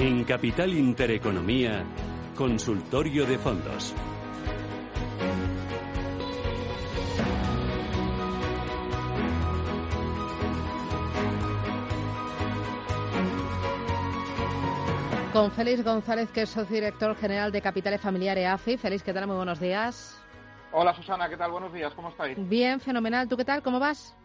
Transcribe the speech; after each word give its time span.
En 0.00 0.24
Capital 0.24 0.72
Intereconomía, 0.72 1.84
Consultorio 2.34 3.26
de 3.26 3.36
Fondos. 3.36 3.94
Con 15.34 15.50
Félix 15.50 15.84
González, 15.84 16.30
que 16.30 16.42
es 16.42 16.48
socio 16.48 16.76
director 16.76 17.14
general 17.16 17.52
de 17.52 17.60
Capitales 17.60 18.00
Familiares 18.00 18.46
AFI. 18.46 18.78
Félix, 18.78 19.02
¿qué 19.02 19.12
tal? 19.12 19.26
Muy 19.26 19.36
buenos 19.36 19.60
días. 19.60 20.18
Hola 20.72 20.94
Susana, 20.94 21.28
¿qué 21.28 21.36
tal? 21.36 21.50
Buenos 21.50 21.74
días, 21.74 21.92
¿cómo 21.92 22.08
estáis? 22.08 22.38
Bien, 22.48 22.80
fenomenal. 22.80 23.28
¿Tú 23.28 23.36
qué 23.36 23.44
tal? 23.44 23.62
¿Cómo 23.62 23.78
vas? 23.78 24.16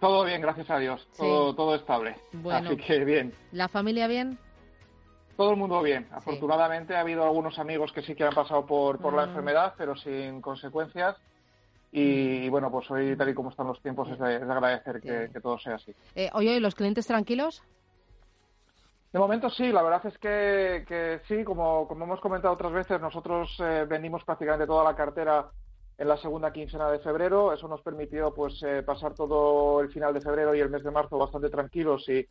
Todo 0.00 0.24
bien, 0.24 0.40
gracias 0.40 0.68
a 0.68 0.80
Dios. 0.80 1.06
Todo, 1.16 1.54
todo 1.54 1.76
estable. 1.76 2.16
Bueno, 2.32 2.70
Así 2.70 2.76
que 2.76 3.04
bien. 3.04 3.32
¿La 3.52 3.68
familia 3.68 4.08
bien? 4.08 4.36
Todo 5.36 5.50
el 5.50 5.56
mundo 5.56 5.82
bien. 5.82 6.08
Afortunadamente 6.12 6.96
ha 6.96 7.00
habido 7.00 7.22
algunos 7.22 7.58
amigos 7.58 7.92
que 7.92 8.02
sí 8.02 8.14
que 8.14 8.24
han 8.24 8.34
pasado 8.34 8.64
por, 8.64 8.98
por 8.98 9.12
la 9.12 9.26
Mm. 9.26 9.28
enfermedad, 9.28 9.74
pero 9.76 9.94
sin 9.96 10.40
consecuencias. 10.40 11.16
Y, 11.92 12.48
bueno, 12.48 12.70
pues 12.70 12.90
hoy, 12.90 13.16
tal 13.16 13.28
y 13.28 13.34
como 13.34 13.50
están 13.50 13.68
los 13.68 13.80
tiempos, 13.80 14.08
es 14.10 14.18
de, 14.18 14.36
es 14.36 14.46
de 14.46 14.52
agradecer 14.52 15.00
que, 15.00 15.30
que 15.32 15.40
todo 15.40 15.58
sea 15.58 15.76
así. 15.76 15.94
Eh, 16.14 16.30
oye, 16.34 16.56
¿y 16.56 16.60
los 16.60 16.74
clientes 16.74 17.06
tranquilos? 17.06 17.62
De 19.12 19.18
momento 19.18 19.48
sí, 19.48 19.72
la 19.72 19.82
verdad 19.82 20.04
es 20.06 20.18
que, 20.18 20.84
que 20.86 21.20
sí, 21.26 21.44
como, 21.44 21.86
como 21.88 22.04
hemos 22.04 22.20
comentado 22.20 22.52
otras 22.52 22.72
veces, 22.72 23.00
nosotros 23.00 23.54
eh, 23.60 23.86
vendimos 23.88 24.24
prácticamente 24.24 24.66
toda 24.66 24.84
la 24.84 24.96
cartera 24.96 25.50
en 25.96 26.08
la 26.08 26.18
segunda 26.18 26.52
quincena 26.52 26.90
de 26.90 26.98
febrero. 26.98 27.52
Eso 27.52 27.68
nos 27.68 27.80
permitió 27.80 28.34
pues 28.34 28.62
eh, 28.62 28.82
pasar 28.82 29.14
todo 29.14 29.80
el 29.80 29.90
final 29.90 30.12
de 30.12 30.20
febrero 30.20 30.54
y 30.54 30.60
el 30.60 30.68
mes 30.68 30.82
de 30.82 30.90
marzo 30.90 31.16
bastante 31.16 31.48
tranquilos 31.48 32.06
y, 32.08 32.26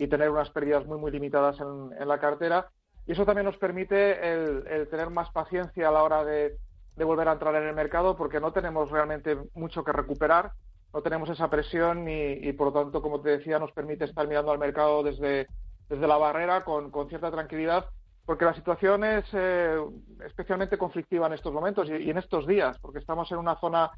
y 0.00 0.08
tener 0.08 0.30
unas 0.30 0.50
pérdidas 0.50 0.86
muy 0.86 0.98
muy 0.98 1.10
limitadas 1.10 1.60
en, 1.60 1.90
en 2.00 2.08
la 2.08 2.18
cartera. 2.18 2.68
Y 3.06 3.12
eso 3.12 3.26
también 3.26 3.44
nos 3.44 3.58
permite 3.58 4.32
el, 4.32 4.66
el 4.66 4.88
tener 4.88 5.10
más 5.10 5.30
paciencia 5.30 5.88
a 5.88 5.92
la 5.92 6.02
hora 6.02 6.24
de, 6.24 6.56
de 6.96 7.04
volver 7.04 7.28
a 7.28 7.32
entrar 7.32 7.54
en 7.54 7.68
el 7.68 7.74
mercado 7.74 8.16
porque 8.16 8.40
no 8.40 8.52
tenemos 8.52 8.90
realmente 8.90 9.36
mucho 9.54 9.84
que 9.84 9.92
recuperar, 9.92 10.52
no 10.94 11.02
tenemos 11.02 11.28
esa 11.28 11.48
presión 11.50 12.08
y, 12.08 12.52
por 12.54 12.68
lo 12.68 12.82
tanto, 12.82 13.02
como 13.02 13.20
te 13.20 13.38
decía, 13.38 13.58
nos 13.58 13.72
permite 13.72 14.04
estar 14.04 14.26
mirando 14.26 14.52
al 14.52 14.58
mercado 14.58 15.02
desde, 15.02 15.46
desde 15.88 16.08
la 16.08 16.16
barrera 16.16 16.64
con, 16.64 16.90
con 16.90 17.08
cierta 17.08 17.30
tranquilidad 17.30 17.86
porque 18.24 18.44
la 18.44 18.54
situación 18.54 19.02
es 19.02 19.24
eh, 19.32 19.76
especialmente 20.24 20.78
conflictiva 20.78 21.26
en 21.26 21.32
estos 21.32 21.52
momentos 21.52 21.88
y 21.88 22.10
en 22.10 22.16
estos 22.16 22.46
días, 22.46 22.78
porque 22.78 23.00
estamos 23.00 23.30
en 23.32 23.38
una 23.38 23.58
zona 23.58 23.90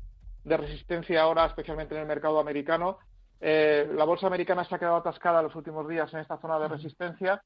de 0.43 0.57
resistencia 0.57 1.23
ahora, 1.23 1.45
especialmente 1.45 1.95
en 1.95 2.01
el 2.01 2.07
mercado 2.07 2.41
americano. 2.41 2.99
Eh, 3.45 3.91
la 3.97 4.05
bolsa 4.05 4.29
americana 4.29 4.65
se 4.65 4.73
ha 4.73 4.79
quedado 4.79 4.97
atascada 4.99 5.43
los 5.43 5.57
últimos 5.57 5.89
días 5.89 6.13
en 6.15 6.21
esta 6.21 6.39
zona 6.39 6.61
de 6.61 6.69
resistencia 6.69 7.43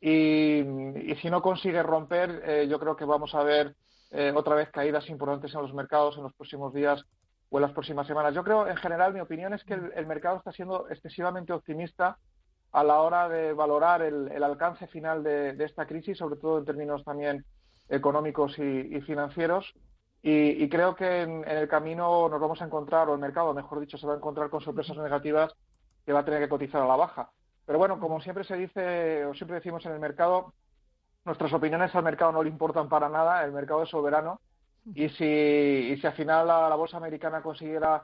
y, 0.00 0.60
y 0.60 1.16
si 1.20 1.28
no 1.28 1.42
consigue 1.42 1.82
romper, 1.82 2.40
eh, 2.44 2.68
yo 2.70 2.78
creo 2.78 2.94
que 2.94 3.04
vamos 3.04 3.34
a 3.34 3.42
ver 3.42 3.74
eh, 4.12 4.32
otra 4.32 4.54
vez 4.54 4.70
caídas 4.70 5.08
importantes 5.10 5.52
en 5.52 5.62
los 5.62 5.74
mercados 5.74 6.16
en 6.16 6.22
los 6.22 6.34
próximos 6.34 6.72
días 6.72 7.04
o 7.50 7.58
en 7.58 7.62
las 7.62 7.72
próximas 7.72 8.06
semanas. 8.06 8.32
Yo 8.32 8.44
creo, 8.44 8.68
en 8.68 8.76
general, 8.76 9.12
mi 9.12 9.18
opinión 9.18 9.52
es 9.52 9.64
que 9.64 9.74
el, 9.74 9.92
el 9.96 10.06
mercado 10.06 10.36
está 10.36 10.52
siendo 10.52 10.88
excesivamente 10.88 11.52
optimista 11.52 12.16
a 12.70 12.84
la 12.84 13.00
hora 13.00 13.28
de 13.28 13.52
valorar 13.52 14.02
el, 14.02 14.30
el 14.30 14.44
alcance 14.44 14.86
final 14.86 15.24
de, 15.24 15.54
de, 15.54 15.64
esta 15.64 15.84
crisis, 15.84 16.18
sobre 16.18 16.36
todo 16.36 16.58
en 16.58 16.64
términos 16.64 17.02
también 17.04 17.44
económicos 17.88 18.56
y, 18.56 18.62
y 18.62 19.00
financieros. 19.00 19.74
Y, 20.22 20.62
y, 20.62 20.68
creo 20.68 20.94
que 20.94 21.22
en, 21.22 21.48
en, 21.48 21.56
el 21.56 21.68
camino 21.68 22.28
nos 22.28 22.40
vamos 22.40 22.60
a 22.60 22.66
encontrar, 22.66 23.08
o 23.08 23.14
el 23.14 23.20
mercado, 23.20 23.54
mejor 23.54 23.80
dicho, 23.80 23.96
se 23.96 24.06
va 24.06 24.14
a 24.14 24.16
encontrar 24.16 24.50
con 24.50 24.60
sorpresas 24.60 24.96
negativas 24.98 25.54
que 26.04 26.12
va 26.12 26.20
a 26.20 26.24
tener 26.24 26.40
que 26.40 26.48
cotizar 26.48 26.82
a 26.82 26.86
la 26.86 26.96
baja. 26.96 27.30
Pero 27.64 27.78
bueno, 27.78 27.98
como 27.98 28.20
siempre 28.20 28.44
se 28.44 28.56
dice, 28.56 29.24
o 29.24 29.34
siempre 29.34 29.56
decimos 29.56 29.84
en 29.86 29.92
el 29.92 30.00
mercado, 30.00 30.52
nuestras 31.24 31.52
opiniones 31.52 31.94
al 31.94 32.02
mercado 32.02 32.32
no 32.32 32.42
le 32.42 32.50
importan 32.50 32.88
para 32.88 33.08
nada, 33.08 33.44
el 33.44 33.52
mercado 33.52 33.82
es 33.82 33.88
soberano. 33.88 34.40
Y 34.94 35.08
si, 35.10 35.24
y 35.24 35.96
si 35.98 36.06
al 36.06 36.14
final 36.14 36.46
la, 36.46 36.68
la 36.68 36.74
bolsa 36.74 36.96
americana 36.96 37.42
consiguiera 37.42 38.02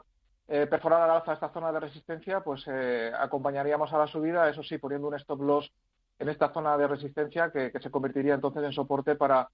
eh, 0.48 0.66
perforar 0.68 1.02
al 1.02 1.10
alza 1.10 1.32
esta 1.32 1.52
zona 1.52 1.72
de 1.72 1.80
resistencia, 1.80 2.40
pues 2.40 2.64
eh, 2.68 3.10
acompañaríamos 3.18 3.92
a 3.92 3.98
la 3.98 4.06
subida, 4.06 4.48
eso 4.48 4.62
sí, 4.62 4.78
poniendo 4.78 5.08
un 5.08 5.14
stop 5.14 5.42
loss 5.42 5.72
en 6.18 6.28
esta 6.28 6.52
zona 6.52 6.76
de 6.78 6.86
resistencia 6.86 7.50
que, 7.50 7.72
que 7.72 7.80
se 7.80 7.90
convertiría 7.90 8.34
entonces 8.34 8.62
en 8.62 8.72
soporte 8.72 9.16
para, 9.16 9.48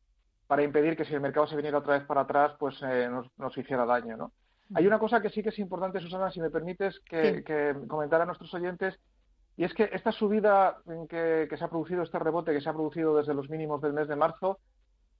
para, 0.53 0.63
impedir 0.63 0.97
que 0.97 1.05
si 1.07 1.15
el 1.15 1.21
mercado 1.21 1.47
se 1.47 1.57
viniera 1.57 1.79
otra 1.79 1.99
vez 1.99 2.07
para 2.07 2.23
atrás, 2.23 2.53
pues 2.59 2.77
eh, 2.83 3.09
nos, 3.11 3.27
nos, 3.39 3.57
hiciera 3.57 3.87
daño. 3.87 4.17
¿no? 4.17 4.33
Hay 4.75 4.87
una 4.87 4.99
cosa 4.99 5.23
que 5.23 5.31
sí 5.31 5.43
que 5.43 5.49
es 5.49 5.59
importante, 5.59 6.01
Susana, 6.01 6.31
si 6.31 6.41
me 6.41 6.51
permites 6.51 7.01
que, 7.09 7.37
sí. 7.37 7.45
que 7.45 7.75
comentar 7.89 8.21
a 8.21 8.27
nuestros 8.27 8.53
oyentes, 8.53 8.99
y 9.57 9.65
es 9.65 9.73
que 9.73 9.89
esta 9.93 10.13
subida 10.13 10.79
que, 11.09 11.47
que, 11.49 11.57
se 11.57 11.65
ha 11.65 11.69
producido, 11.69 12.03
este 12.03 12.19
rebote 12.19 12.53
que 12.53 12.61
se 12.61 12.69
ha 12.69 12.73
producido 12.75 13.17
desde 13.17 13.35
los 13.35 13.49
mínimos 13.49 13.81
del 13.81 13.93
mes 13.95 14.09
de 14.09 14.17
marzo, 14.17 14.59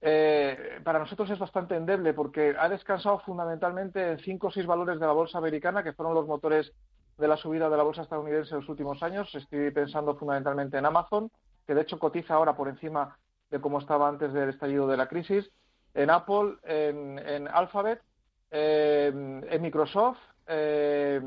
eh, 0.05 0.81
para 0.83 0.99
nosotros 0.99 1.29
es 1.29 1.39
bastante 1.39 1.77
endeble 1.77 2.13
porque 2.13 2.53
ha 2.59 2.67
descansado 2.67 3.19
fundamentalmente 3.19 4.11
en 4.11 4.19
cinco 4.19 4.47
o 4.47 4.51
seis 4.51 4.65
valores 4.65 4.99
de 4.99 5.05
la 5.07 5.13
bolsa 5.13 5.37
americana, 5.37 5.81
que 5.81 5.93
fueron 5.93 6.13
los 6.13 6.27
motores 6.27 6.73
de 7.17 7.27
la 7.27 7.37
subida 7.37 7.69
de 7.69 7.77
la 7.77 7.83
bolsa 7.83 8.01
estadounidense 8.01 8.53
en 8.53 8.61
los 8.61 8.69
últimos 8.69 9.01
años. 9.01 9.33
Estoy 9.33 9.71
pensando 9.71 10.15
fundamentalmente 10.15 10.77
en 10.77 10.85
Amazon, 10.85 11.31
que 11.65 11.73
de 11.73 11.81
hecho 11.81 11.99
cotiza 11.99 12.33
ahora 12.33 12.55
por 12.55 12.67
encima 12.67 13.17
de 13.53 13.61
cómo 13.61 13.79
estaba 13.79 14.09
antes 14.09 14.33
del 14.33 14.49
estallido 14.49 14.87
de 14.87 14.97
la 14.97 15.07
crisis, 15.07 15.49
en 15.93 16.09
Apple, 16.09 16.55
en, 16.63 17.19
en 17.19 17.47
Alphabet, 17.47 18.01
eh, 18.49 19.11
en 19.13 19.61
Microsoft 19.61 20.17
eh, 20.47 21.21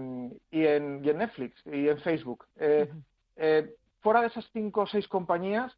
y, 0.50 0.66
en, 0.66 1.04
y, 1.04 1.08
en, 1.08 1.18
Netflix 1.18 1.54
y 1.66 1.88
en 1.88 1.98
Facebook. 1.98 2.44
Uh 2.56 2.84
-huh. 3.38 3.72
fuera 4.02 4.20
de 4.22 4.26
esas 4.26 4.46
cinco 4.52 4.82
o 4.82 4.86
seis 4.86 5.06
compañías, 5.08 5.72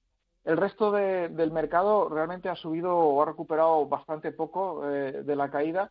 el 0.44 0.56
resto 0.56 0.90
de, 0.90 1.28
del 1.28 1.52
mercado 1.52 2.08
realmente 2.08 2.48
ha 2.48 2.56
subido 2.56 2.96
o 2.96 3.20
ha 3.20 3.26
recuperado 3.26 3.86
bastante 3.86 4.32
poco 4.32 4.90
eh, 4.90 5.22
de 5.22 5.36
la 5.36 5.50
caída. 5.50 5.90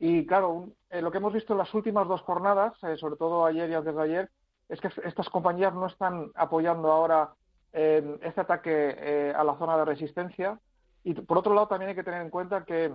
Y 0.00 0.26
claro, 0.26 0.70
eh, 0.90 1.00
lo 1.00 1.12
que 1.12 1.18
hemos 1.18 1.32
visto 1.32 1.52
en 1.52 1.58
las 1.58 1.72
últimas 1.72 2.08
dos 2.08 2.20
jornadas, 2.22 2.72
eh, 2.82 2.96
sobre 2.96 3.14
todo 3.14 3.46
ayer 3.46 3.70
y 3.70 3.74
antes 3.74 3.94
de 3.94 4.02
ayer, 4.02 4.30
es 4.68 4.80
que 4.80 4.90
estas 5.04 5.28
compañías 5.28 5.72
no 5.74 5.86
están 5.86 6.32
apoyando 6.34 6.90
ahora 6.90 7.30
este 7.72 8.40
ataque 8.40 9.32
a 9.34 9.42
la 9.44 9.56
zona 9.56 9.76
de 9.78 9.84
resistencia. 9.84 10.58
Y 11.04 11.14
por 11.14 11.38
otro 11.38 11.54
lado, 11.54 11.68
también 11.68 11.90
hay 11.90 11.94
que 11.94 12.04
tener 12.04 12.22
en 12.22 12.30
cuenta 12.30 12.64
que 12.64 12.92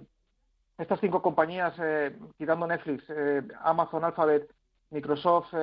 estas 0.77 0.99
cinco 0.99 1.21
compañías, 1.21 1.73
quitando 2.38 2.67
Netflix, 2.67 3.03
Amazon, 3.61 4.03
Alphabet, 4.05 4.49
Microsoft, 4.91 5.53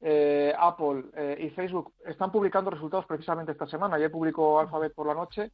eh, 0.00 0.54
Apple 0.58 1.04
eh, 1.14 1.36
y 1.40 1.50
Facebook 1.50 1.92
están 2.04 2.30
publicando 2.30 2.70
resultados 2.70 3.06
precisamente 3.06 3.52
esta 3.52 3.66
semana. 3.66 3.96
Ayer 3.96 4.10
publicó 4.10 4.60
Alphabet 4.60 4.94
por 4.94 5.06
la 5.06 5.14
noche 5.14 5.50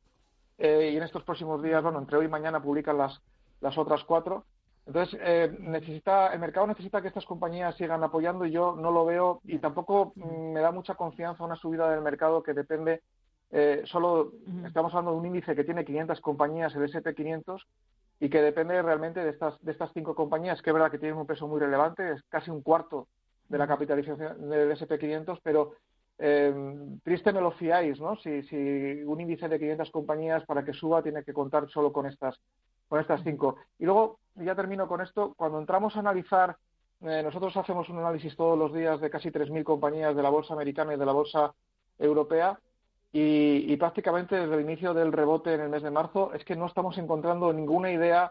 eh, 0.59 0.91
y 0.93 0.97
en 0.97 1.03
estos 1.03 1.23
próximos 1.23 1.63
días, 1.63 1.83
bueno, 1.83 2.01
entre 2.01 2.17
hoy 2.17 2.27
y 2.27 2.29
mañana 2.29 2.61
publican 2.61 2.99
las, 2.99 3.21
las 3.61 3.79
otras 3.79 4.03
cuatro. 4.05 4.45
Entonces, 4.87 5.19
eh, 5.23 5.57
necesita, 5.61 6.33
el 6.33 6.41
mercado 6.41 6.67
necesita 6.67 7.01
que 7.01 7.09
estas 7.09 7.25
compañías 7.25 7.77
sigan 7.77 8.03
apoyando 8.03 8.45
y 8.45 8.51
yo 8.51 8.75
no 8.75 8.91
lo 8.91 9.05
veo 9.05 9.41
y 9.45 9.59
tampoco 9.59 10.13
mm, 10.17 10.53
me 10.53 10.61
da 10.61 10.73
mucha 10.73 10.95
confianza 10.95 11.45
una 11.45 11.57
subida 11.57 11.91
del 11.91 12.01
mercado 12.01 12.43
que 12.43 12.53
depende 12.53 13.03
eh, 13.53 13.83
solo, 13.85 14.33
estamos 14.67 14.93
hablando 14.93 15.13
de 15.13 15.19
un 15.19 15.27
índice 15.27 15.55
que 15.55 15.65
tiene 15.65 15.85
500 15.85 16.21
compañías, 16.23 16.75
el 16.75 16.83
SP500, 16.85 17.61
y 18.19 18.31
que 18.31 18.41
depende 18.41 18.81
realmente 18.81 19.21
de 19.21 19.31
estas, 19.31 19.63
de 19.63 19.73
estas 19.73 19.91
cinco 19.93 20.15
compañías, 20.15 20.63
que 20.63 20.71
es 20.71 20.75
verdad 20.75 20.91
que 20.91 20.99
tienen 20.99 21.19
un 21.19 21.27
peso 21.27 21.47
muy 21.47 21.61
relevante, 21.61 22.13
es 22.13 22.23
casi 22.31 22.51
un 22.51 22.63
cuarto 22.63 23.09
de 23.49 23.59
la 23.59 23.67
capitalización 23.67 24.49
del 24.49 24.71
SP500, 24.71 25.41
pero 25.43 25.75
eh, 26.19 26.55
triste 27.03 27.33
me 27.33 27.41
lo 27.43 27.51
fiáis, 27.51 28.01
¿no? 28.01 28.17
Si, 28.17 28.43
si, 28.45 28.57
un 29.05 29.21
índice 29.21 29.49
de 29.49 29.59
500 29.59 29.91
compañías 29.91 30.45
para 30.47 30.65
que 30.65 30.73
suba 30.73 31.03
tiene 31.03 31.23
que 31.23 31.35
contar 31.35 31.69
solo 31.69 31.93
con 31.93 32.07
estas, 32.07 32.41
con 32.93 33.01
estas 33.01 33.25
cinco. 33.25 33.57
Y 33.79 33.87
luego, 33.87 34.19
ya 34.35 34.55
termino 34.55 34.87
con 34.87 35.01
esto, 35.01 35.33
cuando 35.35 35.59
entramos 35.59 35.97
a 35.97 36.01
analizar, 36.01 36.59
eh, 37.01 37.23
nosotros 37.25 37.57
hacemos 37.57 37.89
un 37.89 38.01
análisis 38.01 38.37
todos 38.37 38.59
los 38.59 38.71
días 38.75 39.01
de 39.01 39.09
casi 39.09 39.31
3.000 39.31 39.65
compañías 39.65 40.15
de 40.15 40.23
la 40.23 40.29
bolsa 40.29 40.53
americana 40.53 40.93
y 40.93 40.99
de 40.99 41.07
la 41.07 41.13
bolsa 41.13 41.55
europea, 41.99 42.61
y, 43.11 43.75
prácticamente 43.79 44.39
desde 44.39 44.55
el 44.57 44.61
inicio 44.61 44.93
del 44.93 45.11
rebote 45.11 45.55
en 45.55 45.63
el 45.63 45.71
mes 45.71 45.83
de 45.83 45.91
marzo 45.91 46.35
es 46.35 46.45
que 46.45 46.55
no 46.55 46.67
estamos 46.67 46.99
encontrando 46.99 47.51
ninguna 47.51 47.91
idea 47.91 48.31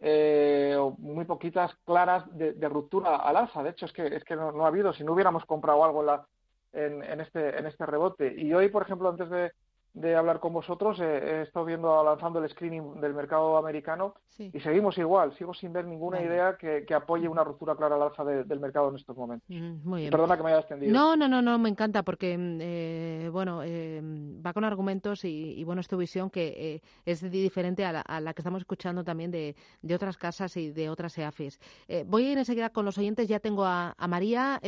eh, 0.00 0.74
o 0.76 0.90
muy 0.98 1.24
poquitas 1.24 1.72
claras 1.84 2.24
de, 2.36 2.68
ruptura 2.68 3.14
al 3.14 3.36
alza. 3.36 3.62
De 3.62 3.70
hecho, 3.70 3.86
es 3.86 3.92
que, 3.92 4.06
es 4.08 4.24
que 4.24 4.34
no, 4.34 4.64
ha 4.64 4.68
habido, 4.68 4.92
si 4.92 5.04
no 5.04 5.12
hubiéramos 5.12 5.44
comprado 5.44 5.84
algo 5.84 6.26
en, 6.72 7.20
este, 7.20 7.56
en 7.56 7.66
este 7.66 7.86
rebote. 7.86 8.34
Y 8.36 8.52
hoy, 8.54 8.70
por 8.70 8.82
ejemplo, 8.82 9.08
antes 9.08 9.30
de, 9.30 9.52
de 9.92 10.14
hablar 10.14 10.38
con 10.38 10.52
vosotros, 10.52 11.00
eh, 11.00 11.04
he 11.04 11.42
estado 11.42 11.66
viendo, 11.66 12.02
lanzando 12.04 12.42
el 12.42 12.48
screening 12.48 13.00
del 13.00 13.12
mercado 13.12 13.56
americano 13.56 14.14
sí. 14.28 14.50
y 14.54 14.60
seguimos 14.60 14.96
igual, 14.98 15.36
sigo 15.36 15.52
sin 15.52 15.72
ver 15.72 15.84
ninguna 15.84 16.18
vale. 16.18 16.28
idea 16.28 16.56
que, 16.56 16.84
que, 16.86 16.94
apoye 16.94 17.28
una 17.28 17.42
ruptura 17.42 17.74
clara 17.74 17.96
al 17.96 18.02
alza 18.02 18.24
de, 18.24 18.44
del 18.44 18.60
mercado 18.60 18.90
en 18.90 18.96
estos 18.96 19.16
momentos. 19.16 19.48
Mm, 19.48 19.88
muy 19.88 20.00
bien. 20.02 20.10
Perdona 20.12 20.36
que 20.36 20.42
me 20.44 20.50
haya 20.50 20.60
extendido. 20.60 20.92
No, 20.92 21.16
no, 21.16 21.28
no, 21.28 21.42
no, 21.42 21.58
me 21.58 21.68
encanta 21.68 22.04
porque, 22.04 22.36
eh, 22.38 23.28
bueno, 23.32 23.62
eh, 23.64 24.00
va 24.44 24.52
con 24.52 24.64
argumentos 24.64 25.24
y, 25.24 25.54
y, 25.58 25.64
bueno, 25.64 25.80
es 25.80 25.88
tu 25.88 25.96
visión 25.96 26.30
que 26.30 26.74
eh, 26.74 26.80
es 27.04 27.28
diferente 27.28 27.84
a 27.84 27.92
la, 27.92 28.00
a 28.00 28.20
la, 28.20 28.32
que 28.32 28.42
estamos 28.42 28.60
escuchando 28.60 29.02
también 29.02 29.30
de, 29.30 29.56
de, 29.82 29.94
otras 29.94 30.16
casas 30.16 30.56
y 30.56 30.70
de 30.70 30.88
otras 30.88 31.18
EAFIS. 31.18 31.58
Eh, 31.88 32.04
voy 32.06 32.26
a 32.26 32.32
ir 32.32 32.38
enseguida 32.38 32.70
con 32.70 32.84
los 32.84 32.96
oyentes, 32.96 33.28
ya 33.28 33.40
tengo 33.40 33.64
a, 33.64 33.94
a 33.98 34.08
María. 34.08 34.60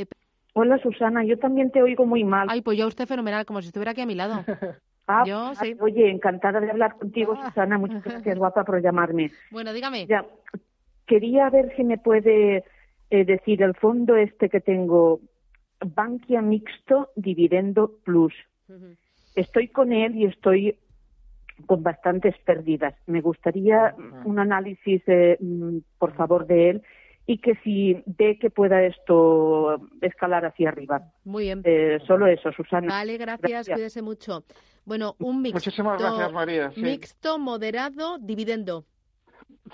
Hola 0.54 0.78
Susana, 0.82 1.24
yo 1.24 1.38
también 1.38 1.70
te 1.70 1.82
oigo 1.82 2.04
muy 2.04 2.24
mal. 2.24 2.48
Ay, 2.50 2.60
pues 2.60 2.76
yo 2.76 2.86
usted 2.86 3.06
fenomenal, 3.06 3.46
como 3.46 3.62
si 3.62 3.68
estuviera 3.68 3.92
aquí 3.92 4.00
a 4.00 4.06
mi 4.06 4.14
lado. 4.14 4.44
Ah, 5.20 5.24
Yo, 5.26 5.54
sí. 5.54 5.76
Oye, 5.80 6.10
encantada 6.10 6.60
de 6.60 6.70
hablar 6.70 6.96
contigo, 6.96 7.34
ah. 7.36 7.48
Susana. 7.48 7.78
Muchas 7.78 8.02
gracias, 8.02 8.38
guapa, 8.38 8.64
por 8.64 8.80
llamarme. 8.82 9.30
Bueno, 9.50 9.72
dígame. 9.72 10.06
Ya, 10.06 10.24
quería 11.06 11.50
ver 11.50 11.74
si 11.76 11.84
me 11.84 11.98
puede 11.98 12.64
eh, 13.10 13.24
decir 13.24 13.62
el 13.62 13.74
fondo 13.74 14.16
este 14.16 14.48
que 14.48 14.60
tengo, 14.60 15.20
Bankia 15.84 16.40
Mixto 16.40 17.10
Dividendo 17.16 17.92
Plus. 18.04 18.34
Estoy 19.34 19.68
con 19.68 19.92
él 19.92 20.16
y 20.16 20.24
estoy 20.26 20.78
con 21.66 21.82
bastantes 21.82 22.34
pérdidas. 22.38 22.94
Me 23.06 23.20
gustaría 23.20 23.94
un 24.24 24.38
análisis, 24.38 25.02
eh, 25.06 25.36
mm, 25.40 25.78
por 25.98 26.14
favor, 26.14 26.46
de 26.46 26.70
él 26.70 26.82
y 27.26 27.38
que 27.38 27.54
si 27.62 28.02
ve 28.06 28.38
que 28.38 28.50
pueda 28.50 28.82
esto 28.82 29.80
escalar 30.00 30.44
hacia 30.44 30.70
arriba. 30.70 31.02
Muy 31.24 31.44
bien. 31.44 31.62
Eh, 31.64 32.00
solo 32.06 32.26
eso, 32.26 32.50
Susana. 32.52 32.88
Vale, 32.88 33.16
gracias, 33.16 33.68
cuídese 33.68 34.02
mucho. 34.02 34.44
Bueno, 34.84 35.14
un 35.20 35.40
mixto. 35.40 35.58
Muchísimas 35.58 36.00
gracias, 36.00 36.32
María. 36.32 36.72
Mixto, 36.76 37.38
moderado, 37.38 38.18
dividendo. 38.18 38.84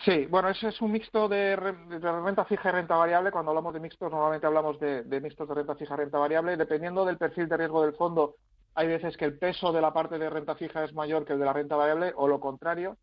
Sí, 0.05 0.27
bueno, 0.27 0.51
ese 0.51 0.69
es 0.69 0.81
un 0.83 0.93
mixto 0.93 1.29
de, 1.29 1.57
renta 1.57 2.45
fija 2.45 2.69
y 2.69 2.73
renta 2.73 2.95
variable. 2.97 3.31
Cuando 3.31 3.51
hablamos 3.51 3.73
de 3.73 3.81
mixtos, 3.81 4.13
normalmente 4.13 4.47
hablamos 4.47 4.79
de, 4.79 5.03
de 5.03 5.21
mixtos 5.21 5.49
de 5.49 5.55
renta 5.55 5.75
fija 5.75 5.95
y 5.95 5.97
renta 5.97 6.19
variable. 6.19 6.57
Dependiendo 6.57 7.05
del 7.05 7.17
perfil 7.17 7.49
de 7.49 7.57
riesgo 7.57 7.83
del 7.83 7.95
fondo, 7.95 8.37
hay 8.75 8.87
veces 8.87 9.17
que 9.17 9.25
el 9.25 9.39
peso 9.39 9.73
de 9.73 9.81
la 9.81 9.93
parte 9.93 10.19
de 10.19 10.29
renta 10.29 10.55
fija 10.55 10.85
es 10.85 10.93
mayor 10.93 11.25
que 11.25 11.33
el 11.33 11.39
de 11.39 11.47
la 11.47 11.55
renta 11.55 11.75
variable 11.75 12.13
o 12.15 12.29
lo 12.29 12.39
contrario. 12.39 12.99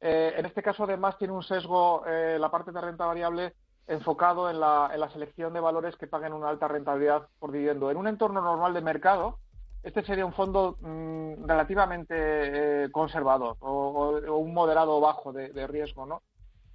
Eh, 0.00 0.34
en 0.36 0.44
este 0.44 0.62
caso, 0.62 0.84
además, 0.84 1.16
tiene 1.16 1.32
un 1.32 1.42
sesgo 1.42 2.04
eh, 2.06 2.36
la 2.38 2.50
parte 2.50 2.72
de 2.72 2.80
renta 2.80 3.06
variable 3.06 3.54
enfocado 3.86 4.50
en 4.50 4.60
la, 4.60 5.08
selección 5.12 5.52
de 5.52 5.60
valores 5.60 5.96
que 5.96 6.06
paguen 6.06 6.32
una 6.32 6.48
alta 6.48 6.68
rentabilidad 6.68 7.28
por 7.38 7.52
dividendo. 7.52 7.90
En 7.90 7.96
un 7.96 8.08
entorno 8.08 8.40
normal 8.40 8.72
de 8.72 8.80
mercado, 8.80 9.38
este 9.82 10.02
sería 10.02 10.24
un 10.24 10.32
fondo 10.32 10.78
mm, 10.80 11.46
relativamente 11.46 12.14
eh, 12.84 12.90
conservador 12.90 13.56
o, 13.60 14.20
un 14.38 14.54
moderado 14.54 15.00
bajo 15.00 15.32
de, 15.32 15.66
riesgo. 15.66 16.06
¿no? 16.06 16.22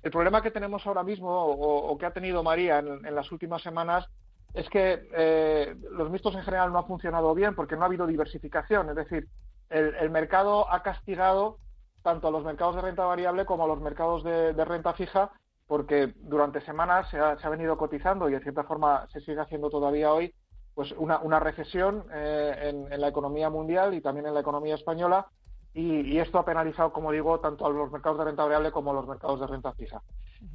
El 0.03 0.11
problema 0.11 0.43
que 0.43 0.51
tenemos 0.51 0.85
ahora 0.85 1.03
mismo 1.03 1.29
o, 1.29 1.97
que 1.97 2.05
ha 2.05 2.13
tenido 2.13 2.43
María 2.43 2.79
en, 2.79 3.15
las 3.15 3.31
últimas 3.31 3.63
semanas 3.63 4.05
es 4.53 4.69
que 4.69 5.07
eh, 5.13 5.75
los 5.91 6.09
mixtos 6.09 6.35
en 6.35 6.43
general 6.43 6.71
no 6.71 6.79
han 6.79 6.87
funcionado 6.87 7.33
bien 7.33 7.55
porque 7.55 7.75
no 7.75 7.83
ha 7.83 7.85
habido 7.85 8.05
diversificación. 8.05 8.89
Es 8.89 8.95
decir, 8.95 9.27
el, 9.69 10.09
mercado 10.09 10.71
ha 10.71 10.81
castigado 10.83 11.57
tanto 12.03 12.27
a 12.27 12.31
los 12.31 12.43
mercados 12.43 12.75
de 12.75 12.81
renta 12.81 13.05
variable 13.05 13.45
como 13.45 13.63
a 13.63 13.67
los 13.67 13.81
mercados 13.81 14.23
de 14.23 14.65
renta 14.65 14.93
fija 14.93 15.31
porque 15.69 16.15
durante 16.15 16.61
semanas 16.61 17.07
se 17.11 17.19
ha, 17.19 17.49
venido 17.49 17.77
cotizando 17.77 18.27
y 18.27 18.31
de 18.31 18.39
cierta 18.39 18.63
forma 18.63 19.07
se 19.13 19.21
sigue 19.21 19.39
haciendo 19.39 19.69
todavía 19.69 20.11
hoy 20.11 20.33
pues 20.73 20.91
una, 20.97 21.39
recesión 21.39 22.05
eh, 22.11 22.87
en, 22.89 22.99
la 22.99 23.07
economía 23.07 23.51
mundial 23.51 23.93
y 23.93 24.01
también 24.01 24.25
en 24.25 24.33
la 24.33 24.39
economía 24.39 24.73
española 24.73 25.27
y, 25.71 26.17
esto 26.17 26.39
ha 26.39 26.45
penalizado, 26.45 26.91
como 26.91 27.11
digo, 27.11 27.39
tanto 27.39 27.67
a 27.67 27.69
los 27.69 27.91
mercados 27.91 28.17
de 28.17 28.25
renta 28.25 28.43
variable 28.43 28.71
como 28.71 28.89
a 28.89 28.95
los 28.95 29.07
mercados 29.07 29.39
de 29.39 29.45
renta 29.45 29.71
fija. 29.73 30.01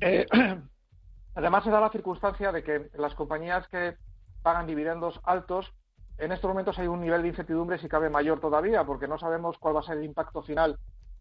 Eh, 0.01 0.27
además, 1.37 1.63
se 1.63 1.71
da 1.71 1.81
la 1.81 1.91
circunstancia 1.91 2.51
de 2.51 2.65
que 2.65 2.91
las 2.95 3.15
compañías 3.15 3.69
que 3.69 3.95
pagan 4.43 4.67
dividendos 4.67 5.21
altos, 5.23 5.73
en 6.19 6.33
estos 6.33 6.49
momentos 6.49 6.77
hay 6.81 6.89
un 6.89 7.01
nivel 7.01 7.23
de 7.23 7.29
incertidumbre 7.29 7.79
si 7.79 7.89
cabe 7.89 8.11
mayor 8.11 8.41
todavía, 8.41 8.83
porque 8.83 9.07
no 9.07 9.17
sabemos 9.17 9.59
cuál 9.59 9.77
va 9.77 9.81
a 9.81 9.85
ser 9.85 9.99
el 9.99 10.05
impacto 10.05 10.43
final 10.43 10.77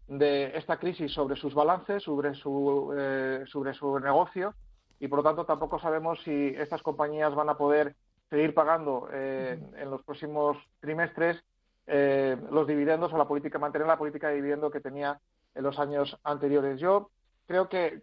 de 0.08 0.56
esta 0.56 0.76
crisis 0.76 1.12
sobre 1.12 1.36
sus 1.36 1.54
balances, 1.54 2.02
sobre 2.02 2.34
su, 2.34 2.94
eh, 2.96 3.44
sobre 3.46 3.74
su 3.74 3.98
negocio 3.98 4.54
y 5.00 5.08
por 5.08 5.18
lo 5.18 5.22
tanto 5.22 5.44
tampoco 5.44 5.78
sabemos 5.78 6.20
si 6.22 6.48
estas 6.56 6.82
compañías 6.82 7.34
van 7.34 7.48
a 7.48 7.56
poder 7.56 7.94
seguir 8.30 8.54
pagando 8.54 9.08
eh, 9.12 9.58
en 9.76 9.90
los 9.90 10.02
próximos 10.02 10.56
trimestres 10.80 11.42
eh, 11.86 12.36
los 12.50 12.66
dividendos 12.66 13.12
o 13.12 13.18
la 13.18 13.28
política, 13.28 13.58
mantener 13.58 13.86
la 13.86 13.98
política 13.98 14.28
de 14.28 14.36
dividendo 14.36 14.70
que 14.70 14.80
tenía 14.80 15.18
en 15.54 15.62
los 15.62 15.78
años 15.78 16.18
anteriores. 16.24 16.80
Yo 16.80 17.10
creo 17.46 17.68
que, 17.68 18.00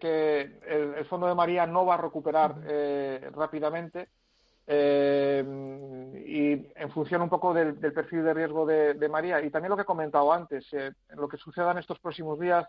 el, 0.67 1.05
Fondo 1.05 1.27
de 1.27 1.35
María 1.35 1.65
no 1.65 1.85
va 1.85 1.95
a 1.95 1.97
recuperar 1.97 2.55
rápidamente 3.33 4.09
eh, 4.73 5.43
y 6.25 6.51
en 6.81 6.91
función 6.91 7.21
un 7.21 7.27
poco 7.27 7.53
del, 7.53 7.75
perfil 7.75 8.23
de 8.23 8.33
riesgo 8.33 8.65
de, 8.65 9.09
María 9.09 9.41
y 9.41 9.49
también 9.49 9.69
lo 9.69 9.75
que 9.75 9.81
he 9.81 9.85
comentado 9.85 10.31
antes, 10.31 10.65
eh, 10.71 10.93
lo 11.09 11.27
que 11.27 11.35
suceda 11.35 11.71
en 11.71 11.79
estos 11.79 11.99
próximos 11.99 12.39
días, 12.39 12.65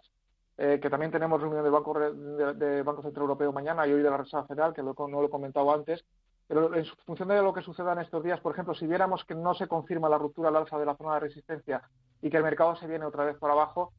eh, 0.59 0.81
que 0.83 0.91
también 0.91 1.13
tenemos 1.13 1.41
reunión 1.41 1.63
del 1.63 1.71
Banco, 1.71 1.97
de, 1.97 2.83
Banco 2.83 3.03
Central 3.03 3.23
Europeo 3.23 3.53
mañana 3.53 3.87
y 3.87 3.93
hoy 3.93 4.03
de 4.03 4.11
la 4.11 4.17
Reserva 4.17 4.49
Federal, 4.49 4.75
que 4.75 4.83
no 4.83 4.93
lo 4.97 5.27
he 5.27 5.31
comentado 5.31 5.73
antes, 5.73 6.05
pero 6.49 6.75
en 6.75 6.85
función 7.07 7.29
de 7.29 7.41
lo 7.41 7.55
que 7.55 7.63
suceda 7.63 7.93
en 7.93 8.01
estos 8.01 8.25
días, 8.25 8.41
por 8.41 8.53
ejemplo, 8.53 8.75
si 8.75 8.89
viéramos 8.89 9.25
que 9.25 9.37
no 9.37 9.55
se 9.55 9.69
confirma 9.69 10.09
la 10.09 10.19
ruptura 10.19 10.49
al 10.49 10.57
alza 10.57 10.79
de 10.79 10.87
la 10.87 10.97
zona 10.97 11.15
de 11.15 11.21
resistencia 11.21 11.83
y 12.21 12.31
que 12.31 12.37
el 12.37 12.43
mercado 12.43 12.75
se 12.75 12.89
viene 12.89 13.05
otra 13.05 13.25
vez 13.25 13.37
por 13.37 13.53
abajo, 13.53 13.93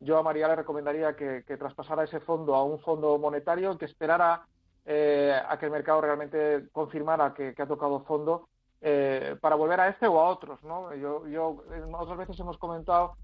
yo 0.00 0.16
a 0.16 0.22
María 0.22 0.48
le 0.48 0.56
recomendaría 0.56 1.14
que, 1.14 1.44
que 1.46 1.58
traspasara 1.58 2.04
ese 2.04 2.20
fondo 2.20 2.54
a 2.54 2.64
un 2.64 2.78
fondo 2.78 3.18
monetario 3.18 3.76
que 3.76 3.84
esperara 3.84 4.46
eh, 4.92 5.40
a 5.48 5.56
que 5.56 5.66
el 5.66 5.70
mercado 5.70 6.00
realmente 6.00 6.68
confirmara 6.72 7.32
que, 7.32 7.54
ha 7.56 7.66
tocado 7.66 8.00
fondo 8.00 8.48
eh, 8.80 9.36
para 9.40 9.54
volver 9.54 9.78
a 9.78 9.88
este 9.88 10.08
o 10.08 10.18
a 10.18 10.28
otros. 10.28 10.60
¿no? 10.64 10.92
Yo, 10.96 11.28
yo 11.28 11.62
otras 11.92 12.18
veces 12.18 12.40
hemos 12.40 12.58
comentado 12.58 13.14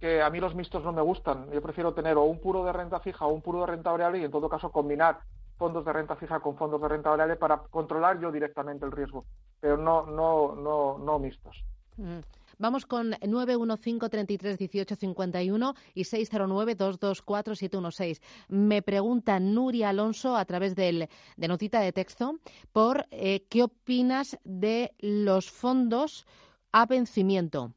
que 0.00 0.20
a 0.20 0.28
mí 0.30 0.40
los 0.40 0.56
mixtos 0.56 0.82
no 0.82 0.92
me 0.92 1.00
gustan. 1.00 1.48
Yo 1.52 1.62
prefiero 1.62 1.94
tener 1.94 2.16
o 2.16 2.24
un 2.24 2.40
puro 2.40 2.64
de 2.64 2.72
renta 2.72 2.98
fija 2.98 3.24
o 3.24 3.32
un 3.32 3.40
puro 3.40 3.60
de 3.60 3.66
renta 3.66 3.92
variable 3.92 4.18
y 4.18 4.24
en 4.24 4.32
todo 4.32 4.48
caso 4.48 4.72
combinar 4.72 5.20
fondos 5.58 5.84
de 5.84 5.92
renta 5.92 6.16
fija 6.16 6.40
con 6.40 6.56
fondos 6.56 6.82
de 6.82 6.88
renta 6.88 7.10
variable 7.10 7.36
para 7.36 7.58
controlar 7.58 8.18
yo 8.18 8.32
directamente 8.32 8.84
el 8.84 8.90
riesgo, 8.90 9.24
pero 9.60 9.76
no 9.76 10.04
no 10.06 10.56
no 10.56 10.98
no 10.98 11.18
mixtos. 11.20 11.64
Mm. 11.98 12.18
Vamos 12.62 12.86
con 12.86 13.12
915-33-1851 13.14 15.74
y 15.94 16.04
609-224-716. 16.04 18.22
Me 18.46 18.82
pregunta 18.82 19.40
Nuria 19.40 19.88
Alonso 19.88 20.36
a 20.36 20.44
través 20.44 20.76
del, 20.76 21.08
de 21.36 21.48
notita 21.48 21.80
de 21.80 21.92
texto 21.92 22.38
por 22.72 23.08
eh, 23.10 23.44
qué 23.48 23.64
opinas 23.64 24.38
de 24.44 24.94
los 25.00 25.50
fondos 25.50 26.24
a 26.70 26.86
vencimiento. 26.86 27.72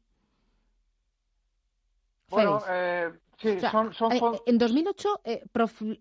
Bueno, 2.28 2.62
eh, 2.68 3.10
Sí, 3.38 3.58
son, 3.60 3.92
eh, 4.12 4.20
En 4.46 4.56
2008 4.56 5.20
eh, 5.24 5.42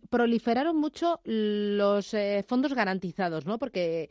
proliferaron 0.09 0.77
mucho 0.77 1.19
los 1.25 2.13
eh, 2.13 2.45
fondos 2.47 2.73
garantizados, 2.73 3.45
¿no? 3.45 3.57
Porque 3.57 4.09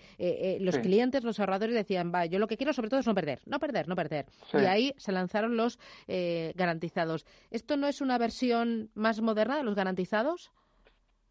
los 0.61 0.78
clientes, 0.78 1.25
los 1.25 1.40
ahorradores 1.40 1.75
decían, 1.75 2.12
va, 2.14 2.26
yo 2.26 2.38
lo 2.38 2.47
que 2.47 2.59
quiero 2.59 2.75
sobre 2.75 2.90
todo 2.90 3.00
es 3.00 3.07
no 3.07 3.14
perder, 3.14 3.40
no 3.47 3.59
perder, 3.59 3.88
no 3.88 3.97
perder. 3.97 4.26
Y 4.52 4.64
ahí 4.66 4.95
se 4.99 5.12
lanzaron 5.12 5.57
los 5.57 5.78
garantizados. 6.07 7.25
¿Esto 7.50 7.76
no 7.76 7.87
es 7.87 8.00
una 8.00 8.19
versión 8.19 8.90
más 8.95 9.21
moderna 9.23 9.57
de 9.57 9.64
los 9.64 9.75
garantizados? 9.75 10.52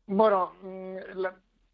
Bueno, 0.07 0.53
mm, 0.63 0.97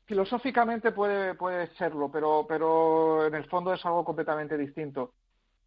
filosóficamente 0.06 0.92
puede, 0.92 1.34
puede 1.36 1.68
serlo, 1.76 2.12
pero, 2.12 2.46
pero 2.48 3.26
en 3.28 3.36
el 3.36 3.46
fondo 3.46 3.74
es 3.74 3.86
algo 3.86 4.04
completamente 4.04 4.58
distinto. 4.58 5.14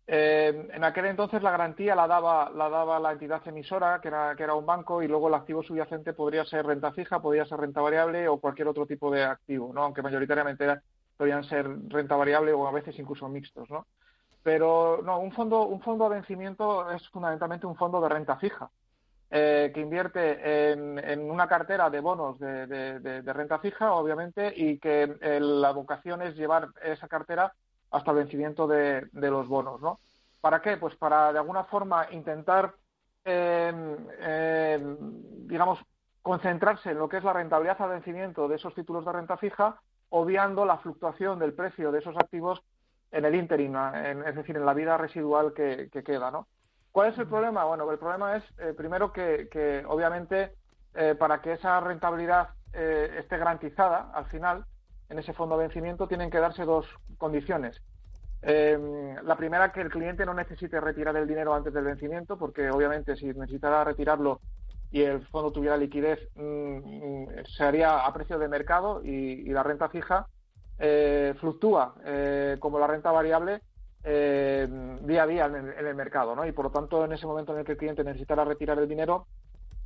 Eh, 0.06 0.68
en 0.72 0.84
aquel 0.84 1.06
entonces 1.06 1.42
la 1.42 1.52
garantía 1.52 1.94
la 1.94 2.06
daba, 2.06 2.50
la 2.50 2.68
daba 2.68 2.98
la 2.98 3.12
entidad 3.12 3.46
emisora, 3.46 4.00
que 4.00 4.08
era, 4.08 4.32
era 4.32 4.54
un 4.54 4.66
banco, 4.66 5.02
y 5.02 5.08
luego 5.08 5.28
el 5.28 5.34
activo 5.34 5.62
subyacente 5.62 6.12
podría 6.12 6.44
ser 6.44 6.66
renta 6.66 6.92
fija, 6.92 7.22
podría 7.22 7.44
ser 7.46 7.60
renta 7.60 7.80
variable 7.80 8.26
o 8.28 8.38
cualquier 8.38 8.68
otro 8.68 8.86
tipo 8.86 9.10
de 9.10 9.24
activo, 9.24 9.72
¿no? 9.72 9.84
aunque 9.84 10.02
mayoritariamente 10.02 10.80
podían 11.16 11.44
ser 11.44 11.68
renta 11.88 12.16
variable 12.16 12.52
o 12.52 12.66
a 12.66 12.72
veces 12.72 12.98
incluso 12.98 13.28
mixtos. 13.28 13.70
¿no? 13.70 13.86
Pero 14.42 15.00
no, 15.04 15.20
un 15.20 15.32
fondo, 15.32 15.66
un 15.66 15.80
fondo 15.80 16.06
a 16.06 16.08
vencimiento 16.08 16.90
es 16.90 17.08
fundamentalmente 17.10 17.66
un 17.66 17.76
fondo 17.76 18.00
de 18.00 18.08
renta 18.08 18.36
fija. 18.36 18.70
Eh, 19.34 19.70
que 19.72 19.80
invierte 19.80 20.72
en, 20.72 21.30
una 21.30 21.48
cartera 21.48 21.88
de 21.88 22.00
bonos 22.00 22.38
de, 22.38 23.22
renta 23.24 23.58
fija, 23.60 23.94
obviamente, 23.94 24.52
y 24.54 24.78
que 24.78 25.16
eh, 25.22 25.40
la 25.40 25.70
vocación 25.70 26.20
es 26.20 26.36
llevar 26.36 26.68
esa 26.82 27.08
cartera 27.08 27.50
hasta 27.92 28.10
el 28.10 28.16
vencimiento 28.16 28.66
de, 28.66 29.06
los 29.12 29.46
bonos, 29.46 29.80
¿no? 29.80 30.00
¿Para 30.40 30.60
qué? 30.60 30.76
Pues 30.76 30.96
para 30.96 31.32
de 31.32 31.38
alguna 31.38 31.64
forma 31.64 32.08
intentar, 32.10 32.74
em, 33.24 33.96
em, 34.20 34.96
digamos, 35.46 35.78
concentrarse 36.22 36.90
en 36.90 36.98
lo 36.98 37.08
que 37.08 37.18
es 37.18 37.24
la 37.24 37.32
rentabilidad 37.32 37.80
al 37.80 37.90
vencimiento 37.90 38.48
de 38.48 38.56
esos 38.56 38.74
títulos 38.74 39.04
de 39.04 39.12
renta 39.12 39.36
fija, 39.36 39.80
obviando 40.08 40.64
la 40.64 40.78
fluctuación 40.78 41.38
del 41.38 41.52
precio 41.52 41.92
de 41.92 41.98
esos 42.00 42.16
activos 42.16 42.62
en 43.10 43.24
el 43.26 43.34
interim, 43.34 43.76
es 44.26 44.34
decir, 44.34 44.56
en 44.56 44.64
la 44.64 44.74
vida 44.74 44.96
residual 44.96 45.52
que, 45.52 45.90
queda, 46.04 46.30
¿no? 46.30 46.48
¿Cuál 46.90 47.12
es 47.12 47.18
el 47.18 47.26
problema? 47.26 47.64
Bueno, 47.64 47.90
el 47.90 47.98
problema 47.98 48.36
es, 48.36 48.44
eh, 48.58 48.74
primero, 48.74 49.12
que, 49.12 49.84
obviamente 49.86 50.54
eh, 50.94 51.14
para 51.14 51.40
que 51.40 51.52
esa 51.52 51.80
rentabilidad 51.80 52.50
eh, 52.72 53.16
esté 53.18 53.38
garantizada 53.38 54.10
al 54.12 54.26
final, 54.26 54.64
en 55.12 55.18
ese 55.18 55.34
fondo 55.34 55.56
de 55.56 55.64
vencimiento 55.64 56.08
tienen 56.08 56.30
que 56.30 56.40
darse 56.40 56.64
dos 56.64 56.86
condiciones. 57.18 57.80
Eh, 58.40 59.14
la 59.22 59.36
primera, 59.36 59.70
que 59.70 59.82
el 59.82 59.90
cliente 59.90 60.26
no 60.26 60.34
necesite 60.34 60.80
retirar 60.80 61.16
el 61.16 61.28
dinero 61.28 61.54
antes 61.54 61.72
del 61.72 61.84
vencimiento, 61.84 62.36
porque 62.36 62.70
obviamente 62.70 63.14
si 63.14 63.26
necesitara 63.26 63.84
retirarlo 63.84 64.40
y 64.90 65.02
el 65.02 65.24
fondo 65.28 65.52
tuviera 65.52 65.76
liquidez, 65.76 66.18
mm, 66.34 66.42
mm, 66.42 67.26
se 67.44 67.62
haría 67.62 68.04
a 68.04 68.12
precio 68.12 68.38
de 68.38 68.48
mercado 68.48 69.02
y, 69.04 69.44
la 69.50 69.62
renta 69.62 69.88
fija 69.88 70.26
eh, 70.78 71.34
fluctúa 71.38 71.94
eh, 72.04 72.56
como 72.58 72.78
la 72.78 72.86
renta 72.86 73.12
variable 73.12 73.60
día 74.04 75.22
a 75.22 75.26
día 75.28 75.44
en 75.44 75.86
el, 75.86 75.94
mercado, 75.94 76.34
¿no? 76.34 76.44
Y 76.44 76.50
por 76.50 76.64
lo 76.64 76.70
tanto, 76.72 77.04
en 77.04 77.12
ese 77.12 77.24
momento 77.24 77.52
en 77.52 77.60
el 77.60 77.64
que 77.64 77.72
el 77.72 77.78
cliente 77.78 78.02
necesitara 78.02 78.44
retirar 78.44 78.76
el 78.80 78.88
dinero, 78.88 79.28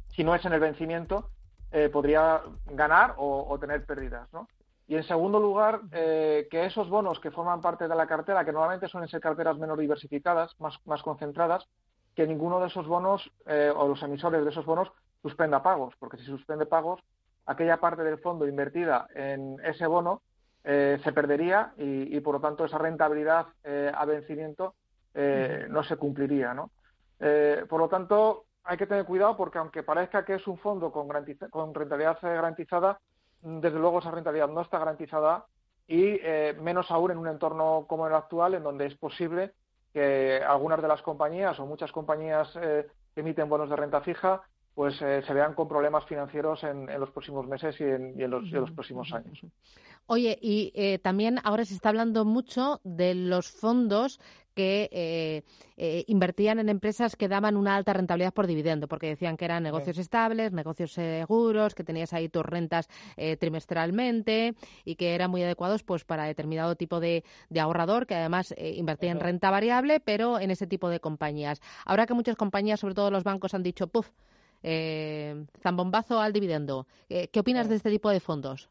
si 0.08 0.24
no 0.24 0.34
es 0.34 0.42
en 0.46 0.54
el 0.54 0.60
vencimiento, 0.60 1.28
podría 1.92 2.40
ganar 2.64 3.12
o, 3.18 3.58
tener 3.60 3.84
pérdidas, 3.84 4.32
¿no? 4.32 4.48
Y 4.88 4.96
en 4.96 5.02
segundo 5.02 5.40
lugar, 5.40 5.80
eh, 5.92 6.46
que 6.50 6.64
esos 6.64 6.88
bonos 6.88 7.18
que 7.20 7.30
forman 7.30 7.60
parte 7.60 7.88
de 7.88 7.94
la 7.94 8.06
cartera, 8.06 8.44
que 8.44 8.52
normalmente 8.52 8.88
suelen 8.88 9.08
ser 9.08 9.20
carteras 9.20 9.58
menos 9.58 9.78
diversificadas, 9.78 10.54
más, 10.60 10.78
más 10.84 11.02
concentradas, 11.02 11.66
que 12.14 12.26
ninguno 12.26 12.60
de 12.60 12.68
esos 12.68 12.86
bonos 12.86 13.30
o 13.46 13.88
los 13.88 14.02
emisores 14.02 14.42
de 14.42 14.50
esos 14.50 14.64
bonos 14.64 14.90
suspenda 15.20 15.62
pagos, 15.62 15.94
porque 15.98 16.16
si 16.16 16.24
suspende 16.24 16.64
pagos, 16.64 17.02
aquella 17.46 17.78
parte 17.78 18.02
del 18.02 18.18
fondo 18.18 18.46
invertida 18.46 19.06
en 19.14 19.58
ese 19.64 19.86
bono 19.86 20.22
eh, 20.64 20.98
se 21.04 21.12
perdería 21.12 21.72
y, 21.76 22.18
por 22.20 22.34
lo 22.34 22.40
tanto 22.40 22.64
esa 22.64 22.78
rentabilidad 22.78 23.46
eh, 23.62 23.90
a 23.94 24.04
vencimiento 24.04 24.74
eh, 25.14 25.66
no 25.68 25.82
se 25.84 25.96
cumpliría. 25.96 26.52
¿no? 26.54 26.70
por 27.68 27.80
lo 27.80 27.88
tanto, 27.88 28.44
hay 28.62 28.76
que 28.76 28.86
tener 28.86 29.06
cuidado 29.06 29.38
porque 29.38 29.56
aunque 29.56 29.82
parezca 29.82 30.24
que 30.24 30.34
es 30.34 30.46
un 30.46 30.58
fondo 30.58 30.92
con, 30.92 31.08
con 31.50 31.72
rentabilidad 31.72 32.18
garantizada, 32.20 32.98
desde 33.42 33.78
luego 33.78 33.98
esa 33.98 34.10
rentabilidad 34.10 34.48
no 34.48 34.60
está 34.60 34.78
garantizada 34.78 35.46
y 35.88 36.18
menos 36.60 36.90
aún 36.90 37.12
en 37.12 37.18
un 37.18 37.28
entorno 37.28 37.86
como 37.88 38.08
el 38.08 38.14
actual 38.14 38.54
en 38.54 38.64
donde 38.64 38.86
es 38.86 38.96
posible 38.96 39.52
que 39.92 40.42
algunas 40.46 40.82
de 40.82 40.88
las 40.88 41.00
compañías 41.00 41.60
o 41.60 41.66
muchas 41.66 41.92
compañías 41.92 42.52
que 42.52 43.20
emiten 43.20 43.48
bonos 43.48 43.70
de 43.70 43.76
renta 43.76 44.00
fija 44.00 44.42
pues 44.76 45.00
eh, 45.00 45.22
se 45.26 45.32
vean 45.32 45.54
con 45.54 45.68
problemas 45.68 46.04
financieros 46.04 46.62
en, 46.62 46.86
los 47.00 47.10
próximos 47.10 47.46
meses 47.46 47.74
y 47.80 47.84
en, 47.84 48.30
los, 48.30 48.70
próximos 48.72 49.10
años. 49.10 49.40
Oye, 50.04 50.38
y 50.38 50.70
eh, 50.74 50.98
también 50.98 51.38
ahora 51.44 51.64
se 51.64 51.72
está 51.72 51.88
hablando 51.88 52.26
mucho 52.26 52.82
de 52.84 53.14
los 53.14 53.50
fondos 53.50 54.20
que 54.56 54.88
eh, 55.76 56.04
invertían 56.08 56.58
en 56.58 56.68
empresas 56.68 57.14
que 57.14 57.28
daban 57.28 57.56
una 57.56 57.76
alta 57.76 57.92
rentabilidad 57.92 58.34
por 58.34 58.48
dividendo, 58.48 58.88
porque 58.88 59.06
decían 59.06 59.36
que 59.36 59.44
eran 59.44 59.62
negocios 59.62 59.98
estables, 59.98 60.52
negocios 60.52 60.92
seguros, 60.92 61.76
que 61.76 61.84
tenías 61.84 62.12
ahí 62.12 62.28
tus 62.28 62.44
rentas 62.44 62.88
trimestralmente 63.38 64.54
y 64.84 64.96
que 64.96 65.14
eran 65.14 65.30
muy 65.30 65.42
adecuados 65.42 65.82
pues 65.82 66.04
para 66.04 66.24
determinado 66.24 66.74
tipo 66.74 66.98
de, 66.98 67.22
ahorrador 67.60 68.06
que 68.06 68.14
además 68.14 68.54
invertía 68.58 69.12
en 69.12 69.20
renta 69.20 69.50
variable, 69.50 70.00
pero 70.00 70.40
en 70.40 70.50
ese 70.50 70.66
tipo 70.66 70.88
de 70.88 70.98
compañías. 70.98 71.60
Ahora 71.84 72.06
que 72.06 72.14
muchas 72.14 72.36
compañías, 72.36 72.80
sobre 72.80 72.94
todo 72.94 73.10
los 73.10 73.22
bancos, 73.22 73.54
han 73.54 73.62
dicho, 73.62 73.86
puff, 73.86 74.08
eh, 74.62 75.46
zambombazo 75.60 76.20
al 76.20 76.32
dividendo. 76.32 76.86
Eh, 77.08 77.28
¿Qué 77.28 77.40
opinas 77.40 77.68
de 77.68 77.76
este 77.76 77.90
tipo 77.90 78.10
de 78.10 78.20
fondos? 78.20 78.68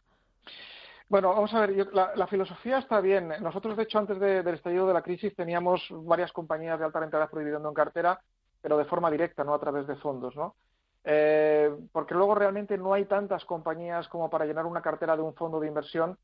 Bueno, 1.07 1.29
vamos 1.29 1.53
a 1.53 1.65
ver, 1.65 1.87
la, 1.93 2.27
filosofía 2.27 2.79
está 2.79 2.99
bien. 2.99 3.31
Nosotros, 3.39 3.77
de 3.77 3.83
hecho, 3.83 3.99
antes 3.99 4.19
del 4.19 4.47
estallido 4.47 4.87
de 4.87 4.93
la 4.93 5.03
crisis 5.03 5.35
teníamos 5.35 5.87
varias 5.91 6.31
compañías 6.31 6.79
de 6.79 6.85
alta 6.85 6.99
rentabilidad 6.99 7.29
por 7.29 7.39
dividendo 7.39 7.69
en 7.69 7.75
cartera, 7.75 8.19
pero 8.59 8.77
de 8.77 8.85
forma 8.85 9.11
directa, 9.11 9.43
no 9.43 9.53
a 9.53 9.59
través 9.59 9.85
de 9.85 9.95
fondos, 9.97 10.35
¿no? 10.35 10.55
Eh, 11.03 11.71
porque 11.91 12.15
luego 12.15 12.33
realmente 12.33 12.75
no 12.79 12.91
hay 12.91 13.05
tantas 13.05 13.45
compañías 13.45 14.07
como 14.07 14.31
para 14.31 14.45
llenar 14.45 14.65
una 14.65 14.81
cartera 14.81 15.15
de 15.15 15.21
un 15.21 15.35
fondo 15.35 15.59
de 15.59 15.67
inversión 15.67 16.17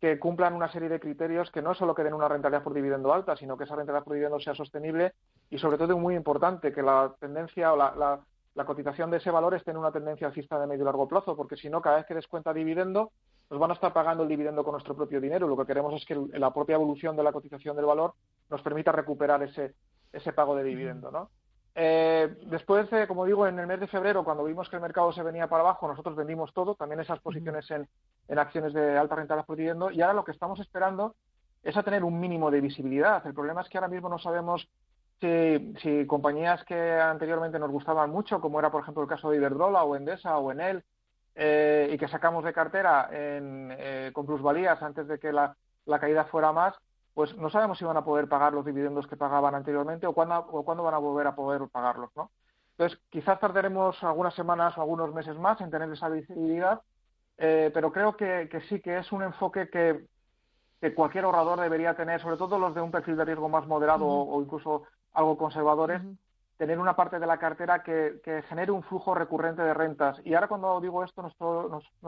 que 0.00 0.20
cumplan 0.20 0.54
una 0.54 0.70
serie 0.70 0.88
de 0.88 1.00
criterios 1.00 1.50
que 1.50 1.60
no 1.60 1.74
solo 1.74 1.92
que 1.92 2.04
den 2.04 2.14
una 2.14 2.28
rentabilidad 2.28 2.62
por 2.62 2.72
dividendo 2.72 3.12
alta, 3.12 3.34
sino 3.34 3.56
que 3.56 3.64
esa 3.64 3.74
rentabilidad 3.74 4.04
por 4.04 4.12
dividendo 4.12 4.38
sea 4.38 4.54
sostenible 4.54 5.14
y 5.50 5.58
sobre 5.58 5.76
todo 5.76 5.98
muy 5.98 6.14
importante 6.14 6.72
que 6.72 6.82
la 6.82 7.12
tendencia 7.18 7.72
o 7.72 7.76
la, 7.76 8.22
la 8.58 8.64
cotización 8.64 9.10
de 9.10 9.16
ese 9.16 9.30
valor 9.32 9.54
esté 9.54 9.72
en 9.72 9.76
una 9.76 9.92
tendencia 9.92 10.28
alcista 10.28 10.58
de 10.60 10.68
medio 10.68 10.82
y 10.82 10.84
largo 10.84 11.08
plazo, 11.08 11.36
porque 11.36 11.56
si 11.56 11.68
no, 11.68 11.80
cada 11.80 11.96
vez 11.96 12.06
que 12.06 12.14
descuenta 12.14 12.52
dividendo, 12.52 13.12
nos 13.50 13.58
van 13.60 13.70
a 13.70 13.74
estar 13.74 13.92
pagando 13.92 14.22
el 14.22 14.28
dividendo 14.28 14.62
con 14.62 14.72
nuestro 14.72 14.94
propio 14.94 15.20
dinero. 15.20 15.48
Lo 15.48 15.56
que 15.56 15.66
queremos 15.66 15.94
es 15.94 16.04
que 16.04 16.38
la 16.38 16.52
propia 16.52 16.74
evolución 16.74 17.16
de 17.16 17.22
la 17.22 17.32
cotización 17.32 17.76
del 17.76 17.86
valor 17.86 18.14
nos 18.50 18.62
permita 18.62 18.92
recuperar 18.92 19.42
ese, 19.42 19.74
ese 20.12 20.32
pago 20.32 20.54
de 20.56 20.64
dividendo, 20.64 21.10
¿no? 21.10 21.30
Eh, 21.80 22.36
después, 22.46 22.88
como 23.06 23.24
digo, 23.24 23.46
en 23.46 23.58
el 23.58 23.66
mes 23.66 23.78
de 23.78 23.86
febrero, 23.86 24.24
cuando 24.24 24.42
vimos 24.44 24.68
que 24.68 24.76
el 24.76 24.82
mercado 24.82 25.12
se 25.12 25.22
venía 25.22 25.46
para 25.46 25.62
abajo, 25.62 25.86
nosotros 25.86 26.16
vendimos 26.16 26.52
todo, 26.52 26.74
también 26.74 27.00
esas 27.00 27.20
posiciones 27.20 27.70
en, 27.70 27.86
en 28.26 28.38
acciones 28.38 28.72
de 28.72 28.98
alta 28.98 29.14
rentabilidad 29.14 29.46
por 29.46 29.56
dividendo, 29.56 29.90
y 29.92 30.02
ahora 30.02 30.14
lo 30.14 30.24
que 30.24 30.32
estamos 30.32 30.58
esperando 30.58 31.14
es 31.62 31.76
a 31.76 31.82
tener 31.82 32.02
un 32.02 32.18
mínimo 32.18 32.50
de 32.50 32.60
visibilidad. 32.60 33.24
El 33.26 33.34
problema 33.34 33.60
es 33.60 33.68
que 33.68 33.78
ahora 33.78 33.88
mismo 33.88 34.08
no 34.08 34.18
sabemos 34.18 34.68
si, 35.20 36.06
compañías 36.06 36.64
que 36.64 36.92
anteriormente 36.92 37.58
nos 37.58 37.70
gustaban 37.70 38.10
mucho, 38.10 38.40
como 38.40 38.58
era 38.58 38.70
por 38.70 38.82
ejemplo 38.82 39.02
el 39.02 39.08
caso 39.08 39.30
de 39.30 39.36
Iberdrola 39.36 39.82
o 39.82 39.96
Endesa 39.96 40.38
o 40.38 40.52
Enel, 40.52 40.84
eh, 41.40 41.88
y 41.92 41.98
que 41.98 42.08
sacamos 42.08 42.42
de 42.42 42.52
cartera 42.52 43.08
eh, 43.12 44.10
con 44.12 44.26
plusvalías 44.26 44.82
antes 44.82 45.06
de 45.06 45.20
que 45.20 45.32
la, 45.32 45.54
caída 46.00 46.24
fuera 46.24 46.50
más, 46.50 46.74
pues 47.14 47.36
no 47.36 47.48
sabemos 47.48 47.78
si 47.78 47.84
van 47.84 47.96
a 47.96 48.04
poder 48.04 48.28
pagar 48.28 48.52
los 48.52 48.66
dividendos 48.66 49.06
que 49.06 49.16
pagaban 49.16 49.54
anteriormente 49.54 50.08
o 50.08 50.12
cuándo, 50.12 50.36
o 50.36 50.64
cuándo 50.64 50.82
van 50.82 50.94
a 50.94 50.98
volver 50.98 51.28
a 51.28 51.36
poder 51.36 51.62
pagarlos, 51.68 52.10
¿no? 52.16 52.32
Entonces, 52.72 52.98
quizás 53.08 53.38
tardaremos 53.38 54.02
algunas 54.02 54.34
semanas 54.34 54.76
o 54.76 54.80
algunos 54.80 55.14
meses 55.14 55.38
más 55.38 55.60
en 55.60 55.70
tener 55.70 55.88
esa 55.92 56.08
visibilidad, 56.08 56.82
eh, 57.36 57.70
pero 57.72 57.92
creo 57.92 58.16
que, 58.16 58.48
sí 58.68 58.80
que 58.80 58.98
es 58.98 59.12
un 59.12 59.22
enfoque 59.22 59.68
que, 59.70 60.06
cualquier 60.96 61.24
ahorrador 61.24 61.60
debería 61.60 61.94
tener, 61.94 62.20
sobre 62.20 62.36
todo 62.36 62.58
los 62.58 62.74
de 62.74 62.80
un 62.80 62.90
perfil 62.90 63.16
de 63.16 63.24
riesgo 63.24 63.48
más 63.48 63.64
moderado 63.68 64.06
o, 64.06 64.42
incluso 64.42 64.84
algo 65.12 65.38
conservadores, 65.38 66.02
tener 66.58 66.78
una 66.80 66.96
parte 66.96 67.18
de 67.20 67.26
la 67.26 67.38
cartera 67.38 67.82
que, 67.82 68.20
genere 68.48 68.72
un 68.72 68.82
flujo 68.82 69.14
recurrente 69.14 69.62
de 69.62 69.72
rentas. 69.72 70.20
Y 70.24 70.34
ahora 70.34 70.48
cuando 70.48 70.80
digo 70.80 71.04
esto 71.04 71.22
no 71.22 71.28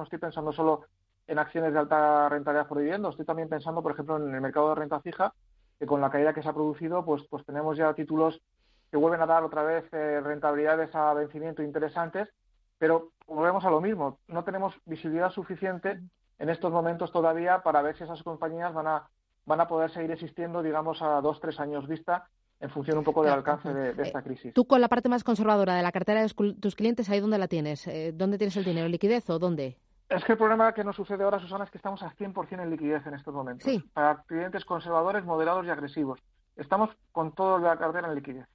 estoy, 0.02 0.18
pensando 0.18 0.52
solo 0.52 0.82
en 1.28 1.38
acciones 1.38 1.72
de 1.72 1.78
alta 1.78 2.28
rentabilidad 2.28 2.66
por 2.66 2.78
dividendo, 2.78 3.08
estoy 3.08 3.24
también 3.24 3.48
pensando, 3.48 3.80
por 3.80 3.92
ejemplo, 3.92 4.16
en 4.16 4.34
el 4.34 4.40
mercado 4.40 4.70
de 4.70 4.74
renta 4.74 5.00
fija, 5.00 5.32
que 5.78 5.86
con 5.86 6.00
la 6.00 6.10
caída 6.10 6.34
que 6.34 6.42
se 6.42 6.48
ha 6.48 6.52
producido, 6.52 7.04
pues, 7.04 7.22
pues 7.30 7.46
tenemos 7.46 7.76
ya 7.76 7.94
títulos 7.94 8.42
que 8.90 8.96
vuelven 8.96 9.22
a 9.22 9.26
dar 9.26 9.44
otra 9.44 9.62
vez 9.62 9.84
eh, 9.92 10.20
rentabilidades 10.20 10.92
a 10.96 11.14
vencimiento 11.14 11.62
interesantes, 11.62 12.28
pero 12.76 13.12
volvemos 13.28 13.64
a 13.64 13.70
lo 13.70 13.80
mismo, 13.80 14.18
no 14.26 14.42
tenemos 14.42 14.74
visibilidad 14.84 15.30
suficiente 15.30 16.00
en 16.40 16.50
estos 16.50 16.72
momentos 16.72 17.12
todavía 17.12 17.62
para 17.62 17.82
ver 17.82 17.96
si 17.96 18.02
esas 18.02 18.24
compañías 18.24 18.74
van 18.74 18.88
a, 18.88 19.08
van 19.46 19.60
a 19.60 19.68
poder 19.68 19.92
seguir 19.92 20.10
existiendo, 20.10 20.60
digamos, 20.60 21.00
a 21.02 21.20
dos, 21.20 21.38
tres 21.40 21.60
años 21.60 21.86
vista 21.86 22.26
en 22.60 22.68
función 22.70 22.98
un 22.98 23.04
poco 23.04 23.24
del 23.24 23.32
alcance 23.32 23.72
de, 23.72 24.02
esta 24.02 24.18
eh, 24.20 24.22
crisis. 24.22 24.54
Tú 24.54 24.66
con 24.66 24.80
la 24.80 24.88
parte 24.88 25.08
más 25.08 25.24
conservadora 25.24 25.74
de 25.74 25.82
la 25.82 25.92
cartera 25.92 26.22
de 26.22 26.28
tus 26.28 26.74
clientes, 26.74 27.08
¿ahí 27.08 27.20
dónde 27.20 27.38
la 27.38 27.48
tienes? 27.48 27.86
Eh, 27.86 28.12
¿Dónde 28.14 28.36
tienes 28.36 28.56
el 28.56 28.64
dinero? 28.64 28.86
¿En 28.86 28.92
liquidez 28.92 29.28
o 29.30 29.38
dónde? 29.38 29.78
Es 30.08 30.24
que 30.24 30.32
el 30.32 30.38
problema 30.38 30.72
que 30.74 30.84
nos 30.84 30.96
sucede 30.96 31.24
ahora, 31.24 31.38
Susana, 31.38 31.64
es 31.64 31.70
que 31.70 31.78
estamos 31.78 32.02
al 32.02 32.14
100% 32.16 32.62
en 32.62 32.70
liquidez 32.70 33.06
en 33.06 33.14
estos 33.14 33.32
momentos. 33.32 33.64
Sí. 33.64 33.82
Para 33.94 34.22
clientes 34.24 34.64
conservadores, 34.64 35.24
moderados 35.24 35.64
y 35.66 35.70
agresivos. 35.70 36.20
Estamos 36.56 36.90
con 37.12 37.32
todo 37.34 37.58
la 37.58 37.76
cartera 37.78 38.08
en 38.08 38.14
liquidez. 38.16 38.46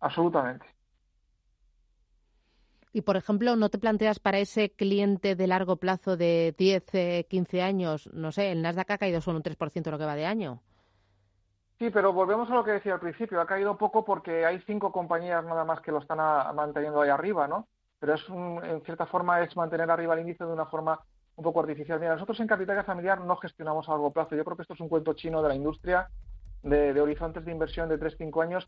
Absolutamente. 0.00 0.66
Y, 2.92 3.02
por 3.02 3.16
ejemplo, 3.16 3.56
¿no 3.56 3.70
te 3.70 3.78
planteas 3.78 4.20
para 4.20 4.38
ese 4.38 4.70
cliente 4.70 5.34
de 5.34 5.46
largo 5.46 5.76
plazo 5.76 6.16
de 6.16 6.54
10, 6.56 7.26
15 7.28 7.62
años, 7.62 8.08
no 8.12 8.32
sé, 8.32 8.52
el 8.52 8.62
Nasdaq 8.62 8.90
ha 8.90 8.98
caído 8.98 9.20
solo 9.20 9.38
un 9.38 9.42
3% 9.42 9.90
lo 9.90 9.98
que 9.98 10.04
va 10.04 10.14
de 10.14 10.26
año? 10.26 10.62
Sí, 11.78 11.90
pero 11.90 12.12
volvemos 12.12 12.50
a 12.50 12.54
lo 12.54 12.64
que 12.64 12.72
decía 12.72 12.94
al 12.94 13.00
principio. 13.00 13.40
Ha 13.40 13.46
caído 13.46 13.76
poco 13.76 14.04
porque 14.04 14.46
hay 14.46 14.60
cinco 14.66 14.92
compañías 14.92 15.44
nada 15.44 15.64
más 15.64 15.80
que 15.80 15.92
lo 15.92 15.98
están 15.98 16.18
manteniendo 16.54 17.02
ahí 17.02 17.10
arriba, 17.10 17.46
¿no? 17.46 17.68
Pero 17.98 18.14
es 18.14 18.24
en 18.28 18.82
cierta 18.84 19.06
forma 19.06 19.42
es 19.42 19.54
mantener 19.56 19.90
arriba 19.90 20.14
el 20.14 20.20
índice 20.20 20.44
de 20.44 20.52
una 20.52 20.66
forma 20.66 20.98
un 21.36 21.44
poco 21.44 21.60
artificial. 21.60 22.00
Mira, 22.00 22.14
nosotros 22.14 22.40
en 22.40 22.46
Capital 22.46 22.82
Familiar 22.84 23.20
no 23.20 23.36
gestionamos 23.36 23.88
a 23.88 23.92
largo 23.92 24.10
plazo. 24.10 24.34
Yo 24.34 24.44
creo 24.44 24.56
que 24.56 24.62
esto 24.62 24.74
es 24.74 24.80
un 24.80 24.88
cuento 24.88 25.12
chino 25.12 25.42
de 25.42 25.48
la 25.48 25.54
industria, 25.54 26.08
de, 26.62 26.98
horizontes 26.98 27.44
de 27.44 27.52
inversión 27.52 27.90
de 27.90 28.00
3-5 28.00 28.42
años. 28.42 28.66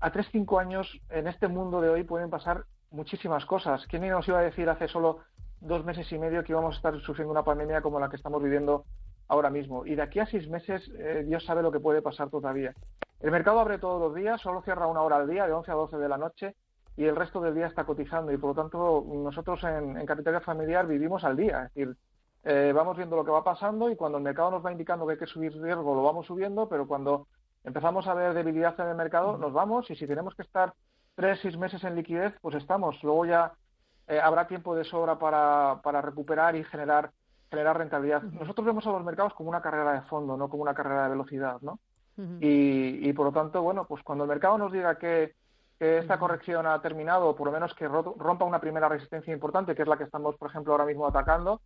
A 0.00 0.12
3-5 0.12 0.60
años, 0.60 1.00
en 1.10 1.28
este 1.28 1.46
mundo 1.46 1.80
de 1.80 1.90
hoy, 1.90 2.02
pueden 2.02 2.28
pasar 2.28 2.64
muchísimas 2.90 3.46
cosas. 3.46 3.86
¿Quién 3.86 4.08
nos 4.08 4.26
iba 4.26 4.40
a 4.40 4.42
decir 4.42 4.68
hace 4.68 4.88
solo 4.88 5.20
dos 5.60 5.84
meses 5.84 6.10
y 6.10 6.18
medio 6.18 6.42
que 6.42 6.52
íbamos 6.52 6.74
a 6.74 6.76
estar 6.76 7.00
sufriendo 7.00 7.32
una 7.32 7.44
pandemia 7.44 7.82
como 7.82 8.00
la 8.00 8.08
que 8.08 8.16
estamos 8.16 8.42
viviendo 8.42 8.84
ahora 9.28 9.50
mismo. 9.50 9.86
Y 9.86 9.94
de 9.94 10.02
aquí 10.02 10.18
a 10.18 10.26
seis 10.26 10.48
meses, 10.48 10.90
eh, 10.98 11.24
Dios 11.26 11.44
sabe 11.44 11.62
lo 11.62 11.70
que 11.70 11.80
puede 11.80 12.02
pasar 12.02 12.30
todavía. 12.30 12.74
El 13.20 13.30
mercado 13.30 13.60
abre 13.60 13.78
todos 13.78 14.00
los 14.00 14.14
días, 14.14 14.40
solo 14.40 14.62
cierra 14.62 14.86
una 14.86 15.02
hora 15.02 15.16
al 15.16 15.28
día, 15.28 15.46
de 15.46 15.52
11 15.52 15.70
a 15.70 15.74
12 15.74 15.96
de 15.98 16.08
la 16.08 16.18
noche, 16.18 16.54
y 16.96 17.04
el 17.04 17.16
resto 17.16 17.40
del 17.40 17.54
día 17.54 17.66
está 17.66 17.84
cotizando. 17.84 18.32
Y 18.32 18.38
por 18.38 18.56
lo 18.56 18.62
tanto, 18.62 19.04
nosotros 19.06 19.62
en, 19.64 19.96
en 19.98 20.40
Familiar 20.40 20.86
vivimos 20.86 21.24
al 21.24 21.36
día. 21.36 21.64
Es 21.64 21.74
decir, 21.74 21.96
eh, 22.44 22.72
vamos 22.74 22.96
viendo 22.96 23.16
lo 23.16 23.24
que 23.24 23.30
va 23.30 23.44
pasando 23.44 23.90
y 23.90 23.96
cuando 23.96 24.18
el 24.18 24.24
mercado 24.24 24.52
nos 24.52 24.64
va 24.64 24.72
indicando 24.72 25.06
que 25.06 25.12
hay 25.12 25.18
que 25.18 25.26
subir 25.26 25.52
riesgo, 25.60 25.94
lo 25.94 26.02
vamos 26.02 26.26
subiendo, 26.26 26.68
pero 26.68 26.86
cuando 26.86 27.26
empezamos 27.64 28.06
a 28.06 28.14
ver 28.14 28.32
debilidad 28.32 28.78
en 28.80 28.88
el 28.88 28.94
mercado, 28.94 29.36
nos 29.36 29.52
vamos 29.52 29.90
y 29.90 29.96
si 29.96 30.06
tenemos 30.06 30.34
que 30.34 30.42
estar 30.42 30.72
tres, 31.14 31.40
seis 31.42 31.58
meses 31.58 31.82
en 31.84 31.96
liquidez, 31.96 32.34
pues 32.40 32.54
estamos. 32.54 33.02
Luego 33.02 33.26
ya 33.26 33.52
eh, 34.06 34.20
habrá 34.20 34.46
tiempo 34.46 34.74
de 34.74 34.84
sobra 34.84 35.18
para, 35.18 35.80
para 35.82 36.00
recuperar 36.00 36.54
y 36.56 36.64
generar 36.64 37.10
generar 37.50 37.78
rentabilidad. 37.78 38.22
Nosotros 38.22 38.66
vemos 38.66 38.86
a 38.86 38.90
los 38.90 39.04
mercados 39.04 39.34
como 39.34 39.48
una 39.48 39.62
carrera 39.62 39.92
de 39.92 40.02
fondo, 40.02 40.36
no 40.36 40.48
como 40.48 40.62
una 40.62 40.74
carrera 40.74 41.04
de 41.04 41.10
velocidad, 41.10 41.60
¿no? 41.60 41.78
y, 42.40 43.12
por 43.12 43.26
lo 43.26 43.32
tanto, 43.32 43.62
bueno, 43.62 43.86
pues 43.86 44.02
cuando 44.02 44.24
el 44.24 44.28
mercado 44.28 44.58
nos 44.58 44.72
diga 44.72 44.98
que, 44.98 45.34
esta 45.78 46.18
corrección 46.18 46.66
ha 46.66 46.82
terminado, 46.82 47.28
o 47.28 47.36
por 47.36 47.46
lo 47.46 47.52
menos 47.52 47.72
que 47.72 47.86
rompa 47.86 48.44
una 48.44 48.60
primera 48.60 48.88
resistencia 48.88 49.32
importante, 49.32 49.76
que 49.76 49.82
es 49.82 49.88
la 49.88 49.96
que 49.96 50.02
estamos, 50.02 50.34
por 50.36 50.50
ejemplo, 50.50 50.72
ahora 50.72 50.84
mismo 50.84 51.06
atacando, 51.06 51.60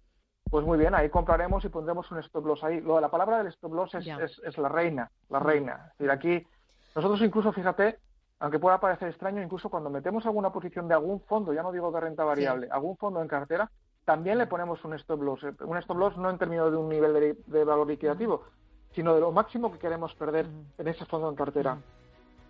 pues 0.50 0.66
muy 0.66 0.76
bien, 0.76 0.94
ahí 0.94 1.08
compraremos 1.08 1.64
y 1.64 1.70
pondremos 1.70 2.10
un 2.10 2.18
stop 2.18 2.44
loss 2.44 2.62
ahí. 2.62 2.82
Lo 2.82 2.96
de 2.96 3.00
la 3.00 3.10
palabra 3.10 3.38
del 3.38 3.46
stop 3.46 3.72
loss 3.72 3.94
es, 3.94 4.06
es, 4.44 4.58
la 4.58 4.68
reina, 4.68 5.10
la 5.30 5.38
reina. 5.38 5.92
Es 5.92 5.98
decir, 5.98 6.10
aquí 6.10 6.46
nosotros 6.94 7.22
incluso, 7.22 7.54
fíjate, 7.54 8.00
aunque 8.38 8.58
pueda 8.58 8.78
parecer 8.78 9.08
extraño, 9.08 9.40
incluso 9.40 9.70
cuando 9.70 9.88
metemos 9.88 10.26
alguna 10.26 10.52
posición 10.52 10.88
de 10.88 10.94
algún 10.94 11.20
fondo, 11.22 11.54
ya 11.54 11.62
no 11.62 11.72
digo 11.72 11.90
de 11.90 12.00
renta 12.00 12.22
variable, 12.22 12.68
algún 12.70 12.98
fondo 12.98 13.22
en 13.22 13.28
cartera, 13.28 13.70
también 14.04 14.38
le 14.38 14.46
ponemos 14.46 14.84
un 14.84 14.94
stop 14.94 15.22
loss. 15.22 15.42
Un 15.60 15.76
stop 15.78 15.96
loss 15.96 16.16
no 16.16 16.30
en 16.30 16.38
términos 16.38 16.70
de 16.70 16.76
un 16.76 16.88
nivel 16.88 17.36
de, 17.46 17.64
valor 17.64 17.86
liquidativo, 17.86 18.44
sino 18.94 19.14
de 19.14 19.20
lo 19.20 19.32
máximo 19.32 19.72
que 19.72 19.78
queremos 19.78 20.14
perder 20.14 20.46
en 20.78 20.88
ese 20.88 21.04
fondo 21.06 21.28
en 21.28 21.36
cartera. 21.36 21.78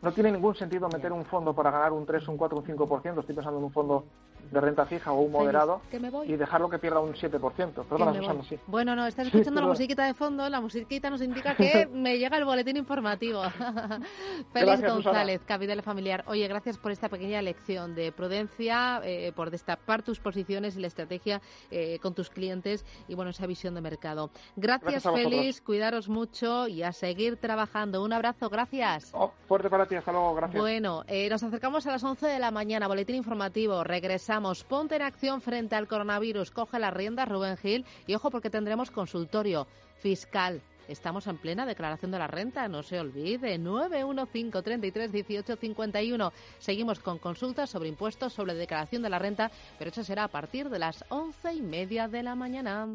No 0.02 0.10
tiene 0.12 0.32
ningún 0.32 0.56
sentido 0.56 0.88
meter 0.88 1.12
un 1.12 1.24
fondo 1.24 1.54
para 1.54 1.70
ganar 1.70 1.92
un 1.92 2.04
3, 2.04 2.26
un 2.26 2.36
4, 2.36 2.58
un 2.58 2.64
5%. 2.64 3.20
Estoy 3.20 3.34
pensando 3.36 3.58
en 3.58 3.64
un 3.64 3.70
fondo 3.70 4.04
de 4.50 4.60
renta 4.60 4.84
fija 4.84 5.12
o 5.12 5.20
un 5.20 5.30
moderado 5.30 5.80
y 6.26 6.34
dejarlo 6.34 6.68
que 6.68 6.78
pierda 6.78 6.98
un 6.98 7.14
7%. 7.14 7.84
Perdona, 7.84 8.12
Susana, 8.12 8.42
sí. 8.42 8.58
Bueno, 8.66 8.96
no, 8.96 9.06
estás 9.06 9.28
escuchando 9.28 9.60
la 9.60 9.68
musiquita 9.68 10.04
de 10.04 10.14
fondo. 10.14 10.48
La 10.48 10.60
musiquita 10.60 11.08
nos 11.08 11.22
indica 11.22 11.54
que 11.54 11.86
me 11.92 12.18
llega 12.18 12.36
el 12.36 12.44
boletín 12.44 12.76
informativo. 12.76 13.42
Félix 14.52 14.82
González, 14.82 15.40
Capital 15.46 15.82
Familiar. 15.82 16.24
Oye, 16.26 16.48
gracias 16.48 16.78
por 16.78 16.90
esta 16.90 17.08
pequeña 17.08 17.40
lección 17.40 17.94
de 17.94 18.10
prudencia, 18.10 19.00
eh, 19.04 19.32
por 19.36 19.50
destapar 19.50 20.02
tus 20.02 20.18
posiciones 20.18 20.76
y 20.76 20.80
la 20.80 20.88
estrategia 20.88 21.40
eh, 21.70 22.00
con 22.00 22.12
tus 22.12 22.28
clientes 22.28 22.84
y, 23.06 23.14
bueno, 23.14 23.30
esa 23.30 23.46
visión 23.46 23.74
de 23.76 23.80
mercado. 23.80 24.30
Gracias, 24.56 25.04
Félix. 25.04 25.60
Cuidaros 25.60 26.08
mucho 26.08 26.66
y 26.66 26.82
a 26.82 26.90
seguir 26.92 27.36
trabajando. 27.36 28.02
Un 28.02 28.12
abrazo. 28.12 28.50
Gracias. 28.50 29.12
Oh, 29.14 29.32
fuerte 29.46 29.70
para 29.70 29.86
Hasta 29.96 30.12
luego. 30.12 30.34
Gracias. 30.34 30.60
Bueno, 30.60 31.04
eh, 31.06 31.28
nos 31.28 31.42
acercamos 31.42 31.86
a 31.86 31.92
las 31.92 32.04
11 32.04 32.26
de 32.26 32.38
la 32.38 32.50
mañana. 32.50 32.88
Boletín 32.88 33.16
informativo. 33.16 33.84
Regresamos 33.84 34.64
Ponte 34.64 34.96
en 34.96 35.02
acción 35.02 35.40
frente 35.40 35.76
al 35.76 35.88
coronavirus. 35.88 36.50
Coge 36.50 36.78
las 36.78 36.92
riendas, 36.92 37.28
Rubén 37.28 37.56
Gil. 37.56 37.84
Y 38.06 38.14
ojo, 38.14 38.30
porque 38.30 38.50
tendremos 38.50 38.90
consultorio 38.90 39.66
fiscal. 39.98 40.62
Estamos 40.88 41.26
en 41.26 41.38
plena 41.38 41.64
declaración 41.64 42.10
de 42.10 42.18
la 42.18 42.26
renta, 42.26 42.68
no 42.68 42.82
se 42.82 42.98
olvide. 42.98 43.58
915331851. 43.58 46.32
Seguimos 46.58 46.98
con 46.98 47.18
consultas 47.18 47.70
sobre 47.70 47.88
impuestos, 47.88 48.32
sobre 48.32 48.54
declaración 48.54 49.02
de 49.02 49.10
la 49.10 49.18
renta, 49.18 49.50
pero 49.78 49.90
eso 49.90 50.04
será 50.04 50.24
a 50.24 50.28
partir 50.28 50.68
de 50.68 50.78
las 50.78 51.02
once 51.08 51.54
y 51.54 51.62
media 51.62 52.08
de 52.08 52.22
la 52.22 52.34
mañana. 52.34 52.88